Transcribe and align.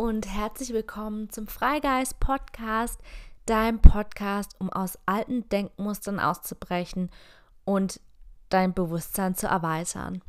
Und 0.00 0.26
herzlich 0.26 0.72
willkommen 0.72 1.28
zum 1.28 1.46
Freigeist 1.46 2.20
Podcast, 2.20 2.98
deinem 3.44 3.82
Podcast, 3.82 4.56
um 4.58 4.70
aus 4.70 4.98
alten 5.04 5.46
Denkmustern 5.50 6.18
auszubrechen 6.18 7.10
und 7.66 8.00
dein 8.48 8.72
Bewusstsein 8.72 9.34
zu 9.34 9.48
erweitern. 9.48 10.22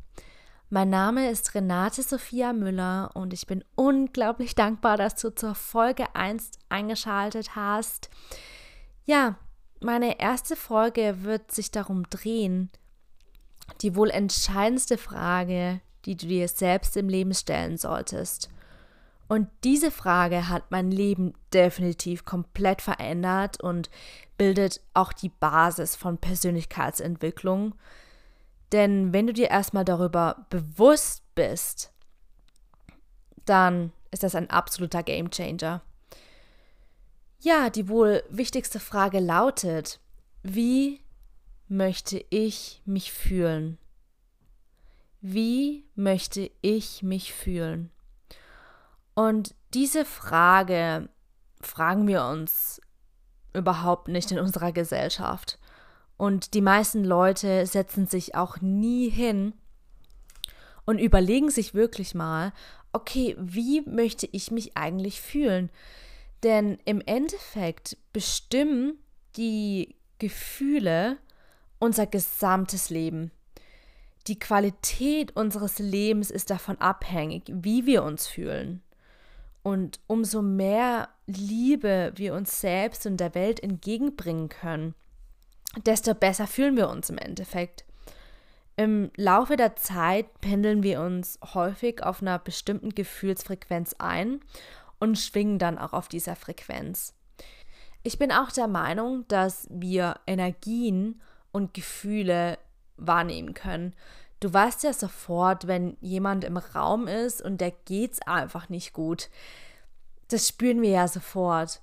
Mein 0.70 0.90
Name 0.90 1.32
ist 1.32 1.56
Renate 1.56 2.04
Sophia 2.04 2.52
Müller 2.52 3.12
und 3.14 3.32
ich 3.32 3.48
bin 3.48 3.64
unglaublich 3.76 4.56
dankbar, 4.56 4.98
dass 4.98 5.16
du 5.16 5.34
zur 5.34 5.56
Folge 5.56 6.16
1 6.16 6.52
eingeschaltet 6.68 7.56
hast. 7.56 8.10
Ja, 9.06 9.38
meine 9.80 10.20
erste 10.20 10.58
Folge 10.58 11.24
wird 11.24 11.50
sich 11.50 11.72
darum 11.72 12.10
drehen, 12.10 12.72
die 13.80 13.96
wohl 13.96 14.10
entscheidendste 14.10 14.98
Frage, 14.98 15.80
die 16.04 16.18
du 16.18 16.28
dir 16.28 16.50
selbst 16.50 16.98
im 16.98 17.08
Leben 17.08 17.34
stellen 17.34 17.78
solltest. 17.78 18.50
Und 19.32 19.48
diese 19.64 19.92
Frage 19.92 20.50
hat 20.50 20.72
mein 20.72 20.92
Leben 20.92 21.34
definitiv 21.54 22.26
komplett 22.26 22.82
verändert 22.82 23.62
und 23.62 23.90
bildet 24.38 24.82
auch 24.94 25.14
die 25.14 25.30
Basis 25.30 25.96
von 25.96 26.18
Persönlichkeitsentwicklung. 26.18 27.74
Denn 28.74 29.14
wenn 29.14 29.28
du 29.28 29.32
dir 29.32 29.50
erstmal 29.50 29.86
darüber 29.86 30.48
bewusst 30.50 31.24
bist, 31.34 31.94
dann 33.46 33.94
ist 34.12 34.24
das 34.24 34.36
ein 34.36 34.50
absoluter 34.50 35.02
Gamechanger. 35.02 35.82
Ja, 37.40 37.70
die 37.70 37.88
wohl 37.88 38.24
wichtigste 38.30 38.82
Frage 38.82 39.22
lautet, 39.22 40.02
wie 40.44 41.00
möchte 41.70 42.22
ich 42.32 42.82
mich 42.84 43.14
fühlen? 43.14 43.78
Wie 45.22 45.86
möchte 45.96 46.52
ich 46.60 47.02
mich 47.02 47.34
fühlen? 47.34 47.92
Und 49.22 49.54
diese 49.76 50.04
Frage 50.04 51.08
fragen 51.62 52.08
wir 52.08 52.26
uns 52.26 52.82
überhaupt 53.54 54.08
nicht 54.08 54.32
in 54.32 54.40
unserer 54.40 54.72
Gesellschaft. 54.72 55.60
Und 56.18 56.56
die 56.56 56.62
meisten 56.62 57.04
Leute 57.04 57.68
setzen 57.68 58.08
sich 58.08 58.34
auch 58.34 58.62
nie 58.62 59.10
hin 59.10 59.54
und 60.86 60.98
überlegen 60.98 61.52
sich 61.52 61.76
wirklich 61.76 62.16
mal, 62.16 62.52
okay, 62.94 63.36
wie 63.38 63.82
möchte 63.82 64.28
ich 64.32 64.50
mich 64.50 64.76
eigentlich 64.76 65.22
fühlen? 65.22 65.70
Denn 66.42 66.80
im 66.86 67.00
Endeffekt 67.06 67.98
bestimmen 68.14 68.98
die 69.38 69.98
Gefühle 70.18 71.20
unser 71.78 72.08
gesamtes 72.08 72.90
Leben. 72.90 73.30
Die 74.26 74.40
Qualität 74.40 75.36
unseres 75.36 75.78
Lebens 75.78 76.32
ist 76.32 76.50
davon 76.50 76.80
abhängig, 76.80 77.44
wie 77.54 77.86
wir 77.86 78.02
uns 78.02 78.26
fühlen. 78.26 78.82
Und 79.64 80.00
umso 80.08 80.42
mehr 80.42 81.10
Liebe 81.28 82.14
wir 82.16 82.34
uns 82.34 82.62
selbst 82.62 83.06
und 83.06 83.18
der 83.18 83.36
Welt 83.36 83.62
entgegenbringen 83.62 84.50
können, 84.50 84.96
desto 85.86 86.14
besser 86.14 86.48
fühlen 86.48 86.76
wir 86.76 86.90
uns 86.90 87.10
im 87.10 87.18
Endeffekt. 87.18 87.86
Im 88.76 89.12
Laufe 89.16 89.58
der 89.58 89.76
Zeit 89.76 90.42
pendeln 90.42 90.82
wir 90.82 91.02
uns 91.02 91.38
häufig 91.54 92.02
auf 92.04 92.22
einer 92.22 92.40
bestimmten 92.40 92.90
Gefühlsfrequenz 92.90 93.96
ein 94.00 94.42
und 95.00 95.20
schwingen 95.20 95.60
dann 95.60 95.78
auch 95.78 95.94
auf 95.94 96.08
dieser 96.08 96.36
Frequenz. 96.36 97.14
Ich 98.04 98.18
bin 98.18 98.32
auch 98.32 98.52
der 98.52 98.68
Meinung, 98.68 99.28
dass 99.28 99.68
wir 99.70 100.20
Energien 100.26 101.22
und 101.52 101.74
Gefühle 101.74 102.58
wahrnehmen 102.98 103.54
können. 103.54 103.94
Du 104.42 104.52
weißt 104.52 104.84
ja 104.84 104.92
sofort, 104.92 105.68
wenn 105.68 105.96
jemand 106.02 106.44
im 106.44 106.58
Raum 106.58 107.08
ist 107.08 107.44
und 107.44 107.62
der 107.62 107.72
geht's 107.86 108.22
einfach 108.24 108.70
nicht 108.70 108.92
gut. 108.92 109.30
Das 110.30 110.48
spüren 110.48 110.82
wir 110.82 110.90
ja 110.90 111.08
sofort. 111.08 111.80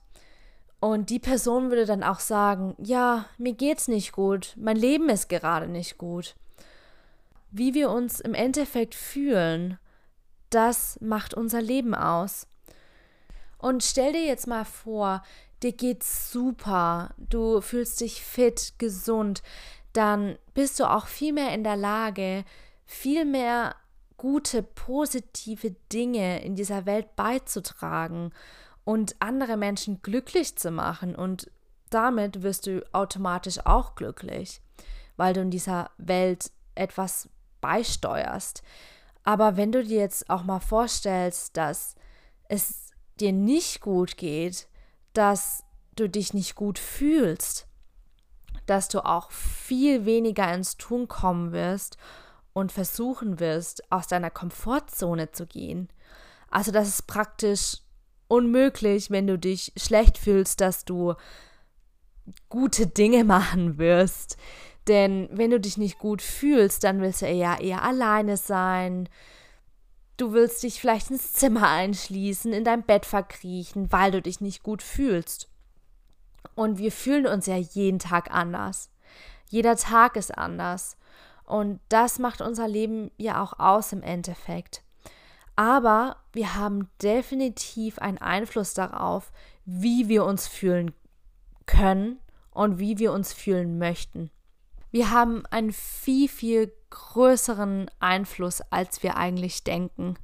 Und 0.80 1.08
die 1.10 1.20
Person 1.20 1.70
würde 1.70 1.86
dann 1.86 2.02
auch 2.02 2.18
sagen, 2.18 2.74
ja, 2.78 3.26
mir 3.38 3.52
geht's 3.52 3.86
nicht 3.86 4.12
gut, 4.12 4.54
mein 4.56 4.76
Leben 4.76 5.08
ist 5.08 5.28
gerade 5.28 5.68
nicht 5.68 5.98
gut. 5.98 6.34
Wie 7.50 7.74
wir 7.74 7.90
uns 7.90 8.20
im 8.20 8.34
Endeffekt 8.34 8.94
fühlen, 8.94 9.78
das 10.50 10.98
macht 11.00 11.34
unser 11.34 11.62
Leben 11.62 11.94
aus. 11.94 12.48
Und 13.58 13.84
stell 13.84 14.12
dir 14.12 14.24
jetzt 14.24 14.48
mal 14.48 14.64
vor, 14.64 15.22
dir 15.62 15.72
geht's 15.72 16.32
super, 16.32 17.14
du 17.18 17.60
fühlst 17.60 18.00
dich 18.00 18.22
fit, 18.22 18.74
gesund, 18.78 19.42
dann 19.92 20.38
bist 20.54 20.78
du 20.80 20.90
auch 20.90 21.06
viel 21.06 21.32
mehr 21.32 21.52
in 21.52 21.64
der 21.64 21.76
Lage, 21.76 22.44
viel 22.84 23.24
mehr 23.24 23.74
gute, 24.16 24.62
positive 24.62 25.76
Dinge 25.92 26.42
in 26.42 26.56
dieser 26.56 26.86
Welt 26.86 27.16
beizutragen 27.16 28.32
und 28.84 29.16
andere 29.20 29.56
Menschen 29.56 30.02
glücklich 30.02 30.56
zu 30.56 30.70
machen. 30.70 31.14
Und 31.14 31.50
damit 31.90 32.42
wirst 32.42 32.66
du 32.66 32.84
automatisch 32.92 33.64
auch 33.64 33.94
glücklich, 33.94 34.60
weil 35.16 35.34
du 35.34 35.40
in 35.40 35.50
dieser 35.50 35.90
Welt 35.98 36.50
etwas 36.74 37.28
beisteuerst. 37.60 38.62
Aber 39.24 39.56
wenn 39.56 39.72
du 39.72 39.84
dir 39.84 39.98
jetzt 39.98 40.28
auch 40.30 40.42
mal 40.42 40.60
vorstellst, 40.60 41.56
dass 41.56 41.94
es 42.48 42.90
dir 43.20 43.32
nicht 43.32 43.80
gut 43.80 44.16
geht, 44.16 44.68
dass 45.12 45.64
du 45.96 46.08
dich 46.08 46.34
nicht 46.34 46.54
gut 46.54 46.78
fühlst, 46.78 47.67
dass 48.68 48.88
du 48.88 49.04
auch 49.04 49.30
viel 49.30 50.04
weniger 50.04 50.52
ins 50.52 50.76
Tun 50.76 51.08
kommen 51.08 51.52
wirst 51.52 51.96
und 52.52 52.72
versuchen 52.72 53.40
wirst, 53.40 53.90
aus 53.90 54.06
deiner 54.06 54.30
Komfortzone 54.30 55.32
zu 55.32 55.46
gehen. 55.46 55.88
Also 56.50 56.72
das 56.72 56.88
ist 56.88 57.06
praktisch 57.06 57.78
unmöglich, 58.26 59.10
wenn 59.10 59.26
du 59.26 59.38
dich 59.38 59.72
schlecht 59.76 60.18
fühlst, 60.18 60.60
dass 60.60 60.84
du 60.84 61.14
gute 62.48 62.86
Dinge 62.86 63.24
machen 63.24 63.78
wirst. 63.78 64.36
Denn 64.86 65.28
wenn 65.30 65.50
du 65.50 65.60
dich 65.60 65.76
nicht 65.76 65.98
gut 65.98 66.22
fühlst, 66.22 66.84
dann 66.84 67.00
willst 67.00 67.22
du 67.22 67.26
eher 67.26 67.60
eher 67.60 67.82
alleine 67.82 68.36
sein. 68.36 69.08
Du 70.16 70.32
willst 70.32 70.62
dich 70.62 70.80
vielleicht 70.80 71.10
ins 71.10 71.32
Zimmer 71.34 71.68
einschließen, 71.68 72.52
in 72.52 72.64
dein 72.64 72.82
Bett 72.82 73.06
verkriechen, 73.06 73.92
weil 73.92 74.10
du 74.10 74.22
dich 74.22 74.40
nicht 74.40 74.62
gut 74.62 74.82
fühlst. 74.82 75.48
Und 76.54 76.78
wir 76.78 76.92
fühlen 76.92 77.26
uns 77.26 77.46
ja 77.46 77.56
jeden 77.56 77.98
Tag 77.98 78.30
anders. 78.30 78.90
Jeder 79.48 79.76
Tag 79.76 80.16
ist 80.16 80.36
anders. 80.36 80.96
Und 81.44 81.80
das 81.88 82.18
macht 82.18 82.40
unser 82.40 82.68
Leben 82.68 83.10
ja 83.16 83.42
auch 83.42 83.58
aus 83.58 83.92
im 83.92 84.02
Endeffekt. 84.02 84.82
Aber 85.56 86.16
wir 86.32 86.54
haben 86.54 86.88
definitiv 87.02 87.98
einen 87.98 88.18
Einfluss 88.18 88.74
darauf, 88.74 89.32
wie 89.64 90.08
wir 90.08 90.24
uns 90.24 90.46
fühlen 90.46 90.92
können 91.66 92.20
und 92.50 92.78
wie 92.78 92.98
wir 92.98 93.12
uns 93.12 93.32
fühlen 93.32 93.78
möchten. 93.78 94.30
Wir 94.90 95.10
haben 95.10 95.44
einen 95.46 95.72
viel, 95.72 96.28
viel 96.28 96.72
größeren 96.90 97.90
Einfluss, 98.00 98.62
als 98.70 99.02
wir 99.02 99.16
eigentlich 99.16 99.64
denken. 99.64 100.14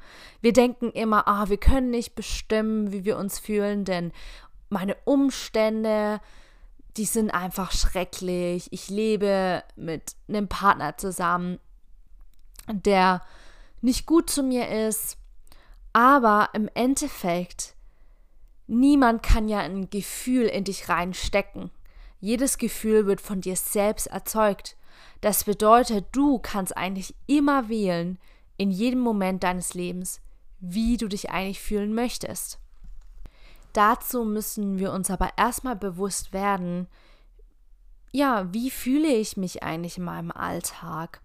Wir 0.41 0.53
denken 0.53 0.91
immer, 0.91 1.29
ah, 1.29 1.49
wir 1.49 1.59
können 1.59 1.91
nicht 1.91 2.15
bestimmen, 2.15 2.93
wie 2.93 3.05
wir 3.05 3.19
uns 3.19 3.39
fühlen, 3.39 3.85
denn 3.85 4.13
meine 4.75 4.97
Umstände, 5.05 6.21
die 6.97 7.05
sind 7.05 7.31
einfach 7.31 7.73
schrecklich. 7.73 8.69
Ich 8.73 8.91
lebe 8.91 9.63
mit 9.77 10.17
einem 10.29 10.49
Partner 10.49 10.99
zusammen, 10.99 11.59
der 12.71 13.23
nicht 13.81 14.05
gut 14.05 14.29
zu 14.29 14.43
mir 14.43 14.69
ist. 14.69 15.17
Aber 15.93 16.51
im 16.55 16.69
Endeffekt, 16.75 17.75
niemand 18.67 19.23
kann 19.23 19.49
ja 19.49 19.61
ein 19.61 19.91
Gefühl 19.91 20.47
in 20.47 20.65
dich 20.65 20.89
reinstecken. 20.89 21.71
Jedes 22.21 22.59
Gefühl 22.59 23.07
wird 23.07 23.21
von 23.21 23.41
dir 23.41 23.55
selbst 23.55 24.09
erzeugt. 24.09 24.77
Das 25.21 25.45
bedeutet, 25.45 26.07
du 26.13 26.41
kannst 26.41 26.77
eigentlich 26.77 27.15
immer 27.27 27.69
wählen, 27.69 28.19
in 28.57 28.73
jedem 28.73 29.01
Moment 29.01 29.45
deines 29.45 29.75
Lebens, 29.75 30.21
wie 30.59 30.97
du 30.97 31.07
dich 31.07 31.31
eigentlich 31.31 31.61
fühlen 31.61 31.95
möchtest. 31.95 32.59
Dazu 33.75 34.25
müssen 34.25 34.79
wir 34.79 34.93
uns 34.93 35.11
aber 35.11 35.31
erstmal 35.37 35.77
bewusst 35.77 36.33
werden, 36.33 36.87
ja, 38.13 38.53
wie 38.55 38.71
fühle 38.71 39.09
ich 39.09 39.37
mich 39.37 39.65
eigentlich 39.65 39.99
in 39.99 40.05
meinem 40.05 40.31
Alltag? 40.31 41.21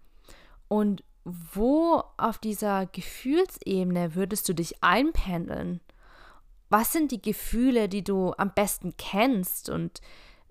Und 0.66 1.04
wo 1.24 2.02
auf 2.16 2.38
dieser 2.38 2.86
Gefühlsebene 2.86 4.16
würdest 4.16 4.48
du 4.48 4.54
dich 4.54 4.82
einpendeln? 4.82 5.80
Was 6.68 6.92
sind 6.92 7.12
die 7.12 7.22
Gefühle, 7.22 7.88
die 7.88 8.02
du 8.02 8.34
am 8.36 8.52
besten 8.52 8.96
kennst? 8.96 9.70
Und 9.70 10.00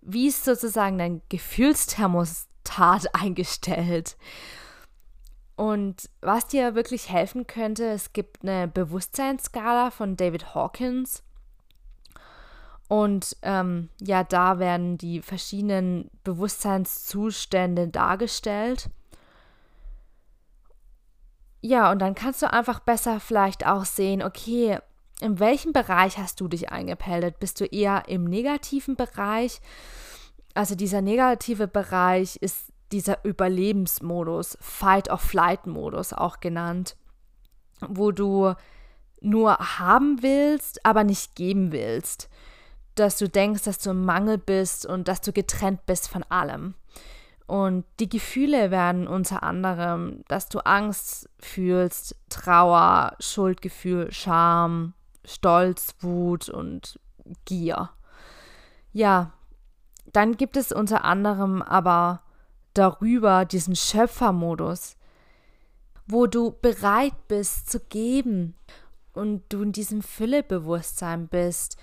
wie 0.01 0.27
ist 0.27 0.45
sozusagen 0.45 0.97
dein 0.97 1.21
Gefühlsthermostat 1.27 3.13
eingestellt? 3.13 4.15
Und 5.57 6.09
was 6.21 6.47
dir 6.47 6.75
wirklich 6.75 7.09
helfen 7.09 7.45
könnte, 7.45 7.89
es 7.89 8.13
gibt 8.13 8.43
eine 8.43 8.69
Bewusstseinsskala 8.69 9.91
von 9.91 10.15
David 10.15 10.55
Hawkins. 10.55 11.23
Und 12.89 13.37
ähm, 13.43 13.89
ja, 14.01 14.23
da 14.23 14.57
werden 14.57 14.97
die 14.97 15.21
verschiedenen 15.21 16.09
Bewusstseinszustände 16.23 17.87
dargestellt. 17.87 18.89
Ja, 21.61 21.91
und 21.91 21.99
dann 21.99 22.15
kannst 22.15 22.41
du 22.41 22.51
einfach 22.51 22.79
besser 22.79 23.19
vielleicht 23.19 23.67
auch 23.67 23.85
sehen, 23.85 24.23
okay, 24.23 24.79
in 25.21 25.39
welchem 25.39 25.71
Bereich 25.71 26.17
hast 26.17 26.41
du 26.41 26.47
dich 26.47 26.71
eingepellt? 26.71 27.39
Bist 27.39 27.61
du 27.61 27.65
eher 27.65 28.05
im 28.07 28.23
negativen 28.23 28.95
Bereich? 28.95 29.61
Also 30.55 30.73
dieser 30.73 31.01
negative 31.01 31.67
Bereich 31.67 32.37
ist 32.37 32.71
dieser 32.91 33.23
Überlebensmodus, 33.23 34.57
Fight-of-Flight-Modus 34.61 36.13
auch 36.13 36.39
genannt, 36.39 36.95
wo 37.87 38.11
du 38.11 38.55
nur 39.21 39.57
haben 39.57 40.23
willst, 40.23 40.83
aber 40.87 41.03
nicht 41.03 41.35
geben 41.35 41.71
willst. 41.71 42.29
Dass 42.99 43.17
du 43.17 43.29
denkst, 43.29 43.63
dass 43.63 43.79
du 43.79 43.91
im 43.91 44.03
Mangel 44.03 44.37
bist 44.37 44.85
und 44.85 45.07
dass 45.07 45.21
du 45.21 45.31
getrennt 45.31 45.85
bist 45.85 46.09
von 46.09 46.23
allem. 46.23 46.73
Und 47.47 47.85
die 47.99 48.09
Gefühle 48.09 48.71
werden 48.71 49.07
unter 49.07 49.41
anderem, 49.41 50.23
dass 50.27 50.49
du 50.49 50.59
Angst 50.59 51.29
fühlst, 51.39 52.15
Trauer, 52.29 53.15
Schuldgefühl, 53.19 54.11
Scham, 54.11 54.93
Stolz, 55.25 55.95
Wut 56.01 56.49
und 56.49 56.99
Gier. 57.45 57.89
Ja, 58.91 59.31
dann 60.11 60.37
gibt 60.37 60.57
es 60.57 60.71
unter 60.71 61.05
anderem 61.05 61.61
aber 61.61 62.21
darüber 62.73 63.45
diesen 63.45 63.75
Schöpfermodus, 63.75 64.97
wo 66.05 66.27
du 66.27 66.51
bereit 66.61 67.27
bist 67.27 67.71
zu 67.71 67.79
geben 67.79 68.55
und 69.13 69.43
du 69.49 69.61
in 69.63 69.71
diesem 69.71 70.01
Füllebewusstsein 70.01 71.27
bist, 71.27 71.77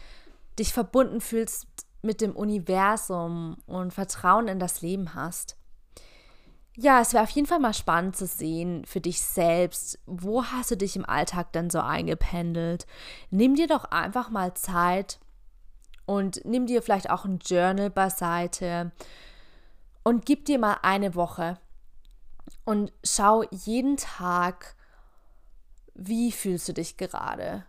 dich 0.59 0.73
verbunden 0.73 1.21
fühlst 1.21 1.67
mit 2.03 2.21
dem 2.21 2.35
Universum 2.35 3.59
und 3.67 3.93
Vertrauen 3.93 4.49
in 4.49 4.59
das 4.59 4.81
Leben 4.83 5.15
hast. 5.15 5.57
Ja, 6.79 7.01
es 7.01 7.15
wäre 7.15 7.25
auf 7.25 7.31
jeden 7.31 7.47
Fall 7.47 7.59
mal 7.59 7.73
spannend 7.73 8.17
zu 8.17 8.27
sehen 8.27 8.85
für 8.85 9.01
dich 9.01 9.23
selbst, 9.23 9.99
wo 10.05 10.45
hast 10.45 10.71
du 10.71 10.77
dich 10.77 10.95
im 10.95 11.07
Alltag 11.07 11.53
denn 11.53 11.71
so 11.71 11.81
eingependelt? 11.81 12.87
Nimm 13.31 13.55
dir 13.55 13.67
doch 13.67 13.85
einfach 13.87 14.29
mal 14.29 14.53
Zeit 14.55 15.19
und 16.05 16.45
nimm 16.45 16.67
dir 16.67 16.83
vielleicht 16.83 17.09
auch 17.09 17.25
ein 17.25 17.39
Journal 17.39 17.89
beiseite 17.89 18.93
und 20.03 20.27
gib 20.27 20.45
dir 20.45 20.59
mal 20.59 20.77
eine 20.83 21.15
Woche 21.15 21.59
und 22.67 22.93
schau 23.03 23.43
jeden 23.51 23.97
Tag, 23.97 24.77
wie 25.95 26.31
fühlst 26.31 26.69
du 26.69 26.75
dich 26.75 26.99
gerade? 26.99 27.65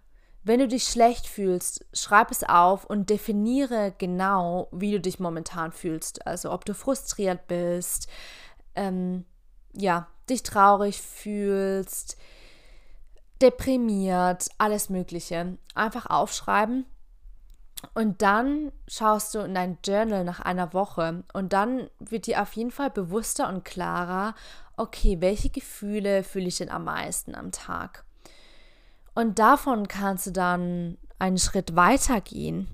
Wenn 0.47 0.61
du 0.61 0.69
dich 0.69 0.85
schlecht 0.85 1.27
fühlst, 1.27 1.85
schreib 1.91 2.31
es 2.31 2.45
auf 2.45 2.85
und 2.85 3.09
definiere 3.09 3.93
genau, 3.97 4.69
wie 4.71 4.93
du 4.93 5.01
dich 5.01 5.19
momentan 5.19 5.73
fühlst. 5.73 6.25
Also 6.25 6.53
ob 6.53 6.63
du 6.63 6.73
frustriert 6.73 7.47
bist, 7.47 8.07
ähm, 8.73 9.25
ja, 9.73 10.07
dich 10.29 10.43
traurig 10.43 11.01
fühlst, 11.01 12.15
deprimiert, 13.41 14.47
alles 14.57 14.89
Mögliche. 14.89 15.57
Einfach 15.75 16.05
aufschreiben. 16.05 16.85
Und 17.93 18.21
dann 18.21 18.71
schaust 18.87 19.35
du 19.35 19.39
in 19.39 19.53
dein 19.53 19.77
Journal 19.85 20.23
nach 20.23 20.39
einer 20.39 20.71
Woche 20.71 21.25
und 21.33 21.51
dann 21.51 21.89
wird 21.99 22.25
dir 22.25 22.41
auf 22.41 22.53
jeden 22.53 22.71
Fall 22.71 22.89
bewusster 22.89 23.49
und 23.49 23.65
klarer, 23.65 24.33
okay, 24.77 25.17
welche 25.19 25.49
Gefühle 25.49 26.23
fühle 26.23 26.47
ich 26.47 26.59
denn 26.59 26.69
am 26.69 26.85
meisten 26.85 27.35
am 27.35 27.51
Tag? 27.51 28.05
Und 29.17 29.39
davon 29.39 29.87
kannst 29.87 30.27
du 30.27 30.31
dann 30.31 30.99
einen 31.17 31.39
Schritt 31.39 31.75
weiter 31.75 32.21
gehen 32.21 32.67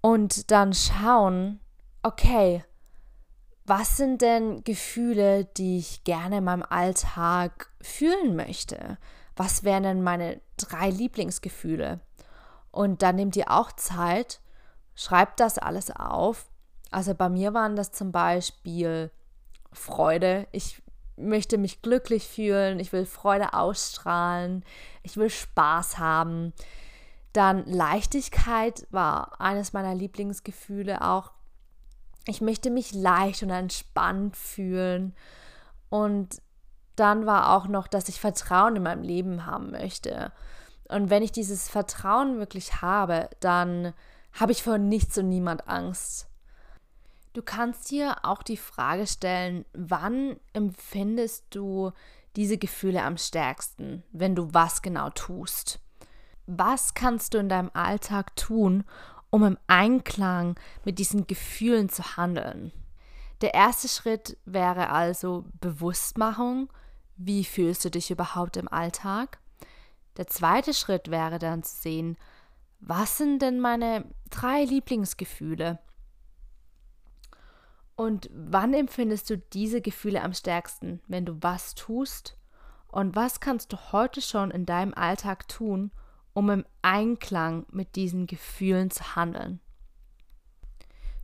und 0.00 0.50
dann 0.50 0.72
schauen, 0.74 1.60
okay, 2.02 2.64
was 3.64 3.96
sind 3.96 4.22
denn 4.22 4.64
Gefühle, 4.64 5.44
die 5.44 5.78
ich 5.78 6.02
gerne 6.02 6.38
in 6.38 6.44
meinem 6.44 6.64
Alltag 6.68 7.70
fühlen 7.80 8.34
möchte? 8.34 8.98
Was 9.36 9.62
wären 9.62 9.84
denn 9.84 10.02
meine 10.02 10.40
drei 10.56 10.90
Lieblingsgefühle? 10.90 12.00
Und 12.72 13.02
dann 13.02 13.14
nehmt 13.14 13.36
ihr 13.36 13.52
auch 13.52 13.70
Zeit, 13.70 14.40
schreibt 14.96 15.38
das 15.38 15.58
alles 15.58 15.92
auf. 15.92 16.50
Also 16.90 17.14
bei 17.14 17.28
mir 17.28 17.54
waren 17.54 17.76
das 17.76 17.92
zum 17.92 18.10
Beispiel 18.10 19.12
Freude. 19.70 20.48
Ich 20.50 20.82
möchte 21.16 21.58
mich 21.58 21.82
glücklich 21.82 22.26
fühlen, 22.26 22.80
ich 22.80 22.92
will 22.92 23.06
Freude 23.06 23.54
ausstrahlen, 23.54 24.64
ich 25.02 25.16
will 25.16 25.30
Spaß 25.30 25.98
haben. 25.98 26.52
Dann 27.32 27.64
Leichtigkeit 27.66 28.86
war 28.90 29.40
eines 29.40 29.72
meiner 29.72 29.94
Lieblingsgefühle 29.94 31.02
auch 31.02 31.32
ich 32.26 32.40
möchte 32.40 32.70
mich 32.70 32.94
leicht 32.94 33.42
und 33.42 33.50
entspannt 33.50 34.36
fühlen. 34.36 35.14
Und 35.88 36.40
dann 36.96 37.26
war 37.26 37.56
auch 37.56 37.66
noch, 37.66 37.88
dass 37.88 38.08
ich 38.08 38.20
Vertrauen 38.20 38.76
in 38.76 38.82
meinem 38.82 39.02
Leben 39.02 39.46
haben 39.46 39.70
möchte. 39.70 40.32
Und 40.88 41.10
wenn 41.10 41.22
ich 41.22 41.32
dieses 41.32 41.68
Vertrauen 41.68 42.38
wirklich 42.38 42.82
habe, 42.82 43.28
dann 43.40 43.92
habe 44.32 44.52
ich 44.52 44.62
vor 44.62 44.78
nichts 44.78 45.18
und 45.18 45.28
niemand 45.28 45.68
Angst. 45.68 46.28
Du 47.32 47.42
kannst 47.42 47.90
dir 47.90 48.16
auch 48.24 48.42
die 48.42 48.56
Frage 48.56 49.06
stellen, 49.06 49.64
wann 49.72 50.36
empfindest 50.52 51.46
du 51.50 51.92
diese 52.36 52.58
Gefühle 52.58 53.02
am 53.02 53.16
stärksten, 53.16 54.02
wenn 54.12 54.34
du 54.34 54.52
was 54.52 54.82
genau 54.82 55.10
tust? 55.10 55.80
Was 56.46 56.94
kannst 56.94 57.34
du 57.34 57.38
in 57.38 57.48
deinem 57.48 57.70
Alltag 57.72 58.36
tun, 58.36 58.84
um 59.32 59.44
im 59.44 59.58
Einklang 59.66 60.56
mit 60.84 60.98
diesen 60.98 61.26
Gefühlen 61.26 61.88
zu 61.88 62.16
handeln. 62.16 62.70
Der 63.40 63.54
erste 63.54 63.88
Schritt 63.88 64.36
wäre 64.44 64.90
also 64.90 65.46
Bewusstmachung. 65.58 66.68
Wie 67.16 67.42
fühlst 67.42 67.84
du 67.84 67.90
dich 67.90 68.10
überhaupt 68.10 68.58
im 68.58 68.68
Alltag? 68.68 69.38
Der 70.18 70.26
zweite 70.26 70.74
Schritt 70.74 71.10
wäre 71.10 71.38
dann 71.38 71.62
zu 71.62 71.74
sehen, 71.74 72.18
was 72.78 73.16
sind 73.16 73.40
denn 73.40 73.58
meine 73.58 74.04
drei 74.28 74.64
Lieblingsgefühle? 74.64 75.78
Und 78.02 78.28
wann 78.34 78.74
empfindest 78.74 79.30
du 79.30 79.38
diese 79.38 79.80
Gefühle 79.80 80.22
am 80.22 80.34
stärksten, 80.34 81.00
wenn 81.06 81.24
du 81.24 81.36
was 81.40 81.76
tust? 81.76 82.36
Und 82.88 83.14
was 83.14 83.38
kannst 83.38 83.72
du 83.72 83.76
heute 83.92 84.20
schon 84.20 84.50
in 84.50 84.66
deinem 84.66 84.92
Alltag 84.92 85.46
tun, 85.46 85.92
um 86.32 86.50
im 86.50 86.64
Einklang 86.82 87.64
mit 87.70 87.94
diesen 87.94 88.26
Gefühlen 88.26 88.90
zu 88.90 89.14
handeln. 89.14 89.60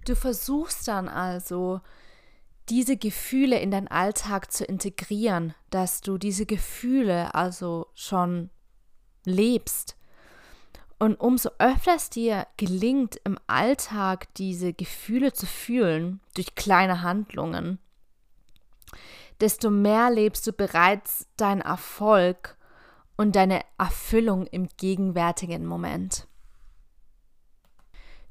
Du 0.05 0.15
versuchst 0.15 0.87
dann 0.87 1.09
also, 1.09 1.81
diese 2.69 2.97
Gefühle 2.97 3.59
in 3.59 3.73
deinen 3.73 3.89
Alltag 3.89 4.53
zu 4.53 4.65
integrieren, 4.65 5.55
dass 5.71 6.01
du 6.01 6.17
diese 6.17 6.47
Gefühle 6.47 7.35
also 7.35 7.89
schon 7.95 8.51
lebst. 9.25 9.97
Und 10.99 11.21
umso 11.21 11.51
öfter 11.59 11.95
es 11.95 12.11
dir 12.11 12.47
gelingt, 12.57 13.21
im 13.25 13.39
Alltag 13.47 14.35
diese 14.35 14.73
Gefühle 14.73 15.33
zu 15.33 15.47
fühlen, 15.47 16.21
durch 16.35 16.57
kleine 16.57 17.03
Handlungen, 17.03 17.79
desto 19.41 19.71
mehr 19.71 20.11
lebst 20.11 20.47
du 20.47 20.53
bereits 20.53 21.29
deinen 21.37 21.61
Erfolg 21.61 22.57
und 23.17 23.37
deine 23.37 23.63
Erfüllung 23.79 24.47
im 24.47 24.69
gegenwärtigen 24.77 25.67
Moment. 25.67 26.27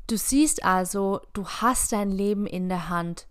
Du 0.08 0.18
siehst 0.18 0.64
also, 0.64 1.22
du 1.34 1.46
hast 1.46 1.92
dein 1.92 2.12
Leben 2.12 2.48
in 2.48 2.70
der 2.70 2.88
Hand. 2.88 3.28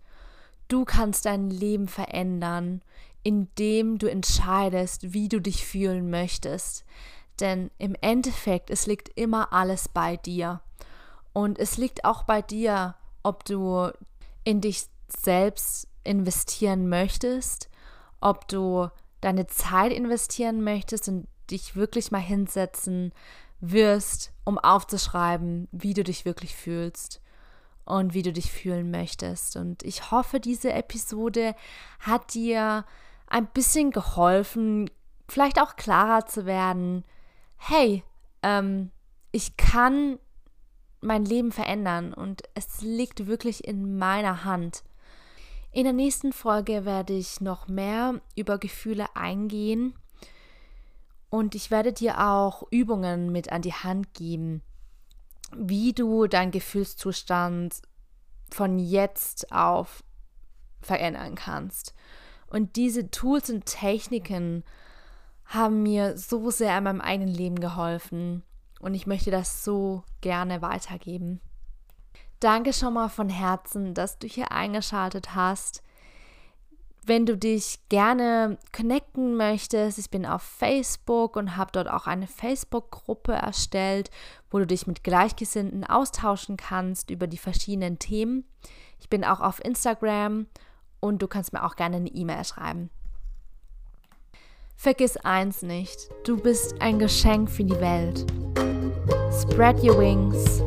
Du 0.67 0.85
kannst 0.85 1.25
dein 1.25 1.49
Leben 1.49 1.87
verändern, 1.87 2.83
indem 3.23 3.97
du 3.97 4.09
entscheidest, 4.09 5.13
wie 5.13 5.27
du 5.27 5.41
dich 5.41 5.65
fühlen 5.65 6.09
möchtest. 6.11 6.85
Denn 7.39 7.71
im 7.77 7.95
Endeffekt, 8.01 8.69
es 8.69 8.87
liegt 8.87 9.09
immer 9.17 9.53
alles 9.53 9.89
bei 9.89 10.17
dir. 10.17 10.61
Und 11.33 11.59
es 11.59 11.77
liegt 11.77 12.03
auch 12.05 12.23
bei 12.23 12.41
dir, 12.41 12.95
ob 13.23 13.45
du 13.45 13.91
in 14.43 14.61
dich 14.61 14.87
selbst 15.07 15.87
investieren 16.03 16.89
möchtest, 16.89 17.69
ob 18.21 18.47
du 18.47 18.89
deine 19.21 19.47
Zeit 19.47 19.91
investieren 19.91 20.63
möchtest 20.63 21.07
und 21.07 21.27
dich 21.51 21.75
wirklich 21.75 22.11
mal 22.11 22.21
hinsetzen 22.21 23.13
wirst, 23.59 24.31
um 24.43 24.57
aufzuschreiben, 24.57 25.67
wie 25.71 25.93
du 25.93 26.03
dich 26.03 26.25
wirklich 26.25 26.55
fühlst 26.55 27.21
und 27.85 28.13
wie 28.13 28.21
du 28.21 28.33
dich 28.33 28.51
fühlen 28.51 28.91
möchtest. 28.91 29.55
Und 29.55 29.83
ich 29.83 30.11
hoffe, 30.11 30.39
diese 30.39 30.73
Episode 30.73 31.55
hat 31.99 32.33
dir 32.33 32.85
ein 33.27 33.47
bisschen 33.47 33.91
geholfen, 33.91 34.89
vielleicht 35.27 35.59
auch 35.61 35.75
klarer 35.75 36.25
zu 36.25 36.45
werden. 36.45 37.03
Hey, 37.57 38.03
ähm, 38.43 38.91
ich 39.31 39.57
kann 39.57 40.19
mein 41.01 41.25
Leben 41.25 41.51
verändern 41.51 42.13
und 42.13 42.43
es 42.53 42.81
liegt 42.81 43.27
wirklich 43.27 43.67
in 43.67 43.97
meiner 43.97 44.43
Hand. 44.43 44.83
In 45.71 45.83
der 45.83 45.93
nächsten 45.93 46.33
Folge 46.33 46.85
werde 46.85 47.13
ich 47.13 47.41
noch 47.41 47.67
mehr 47.67 48.19
über 48.35 48.57
Gefühle 48.57 49.15
eingehen 49.15 49.93
und 51.29 51.55
ich 51.55 51.71
werde 51.71 51.93
dir 51.93 52.19
auch 52.19 52.63
Übungen 52.71 53.31
mit 53.31 53.51
an 53.51 53.61
die 53.61 53.73
Hand 53.73 54.13
geben, 54.13 54.63
wie 55.55 55.93
du 55.93 56.27
deinen 56.27 56.51
Gefühlszustand 56.51 57.81
von 58.49 58.79
jetzt 58.79 59.51
auf 59.51 60.03
verändern 60.81 61.35
kannst. 61.35 61.93
Und 62.49 62.77
diese 62.77 63.11
Tools 63.11 63.49
und 63.49 63.65
Techniken 63.65 64.63
haben 65.47 65.83
mir 65.83 66.17
so 66.17 66.51
sehr 66.51 66.77
in 66.77 66.83
meinem 66.83 67.01
eigenen 67.01 67.33
Leben 67.33 67.59
geholfen 67.59 68.43
und 68.79 68.93
ich 68.93 69.07
möchte 69.07 69.31
das 69.31 69.63
so 69.63 70.03
gerne 70.21 70.61
weitergeben. 70.61 71.41
Danke 72.39 72.73
schon 72.73 72.93
mal 72.93 73.09
von 73.09 73.29
Herzen, 73.29 73.93
dass 73.93 74.19
du 74.19 74.27
hier 74.27 74.51
eingeschaltet 74.51 75.33
hast. 75.33 75.81
Wenn 77.03 77.25
du 77.25 77.37
dich 77.37 77.79
gerne 77.87 78.57
connecten 78.75 79.37
möchtest, 79.37 79.97
ich 79.97 80.11
bin 80.11 80.25
auf 80.25 80.41
Facebook 80.41 81.37
und 81.37 81.55
habe 81.55 81.71
dort 81.71 81.89
auch 81.89 82.05
eine 82.05 82.27
Facebook-Gruppe 82.27 83.31
erstellt, 83.31 84.11
wo 84.51 84.59
du 84.59 84.67
dich 84.67 84.85
mit 84.85 85.05
Gleichgesinnten 85.05 85.85
austauschen 85.85 86.57
kannst 86.57 87.09
über 87.09 87.25
die 87.25 87.37
verschiedenen 87.37 87.97
Themen. 87.97 88.43
Ich 88.99 89.09
bin 89.09 89.23
auch 89.23 89.39
auf 89.39 89.63
Instagram 89.63 90.47
und 90.99 91.21
du 91.21 91.27
kannst 91.27 91.53
mir 91.53 91.63
auch 91.63 91.77
gerne 91.77 91.95
eine 91.95 92.09
E-Mail 92.09 92.43
schreiben. 92.43 92.89
Vergiss 94.79 95.17
eins 95.17 95.63
nicht, 95.63 96.07
du 96.23 96.37
bist 96.37 96.75
ein 96.79 96.99
Geschenk 96.99 97.49
für 97.49 97.63
die 97.63 97.81
Welt. 97.81 98.27
Spread 99.31 99.83
your 99.83 99.97
wings 99.97 100.61